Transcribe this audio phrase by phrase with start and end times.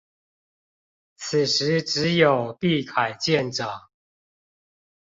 [1.15, 3.91] 此時只有畢凱艦長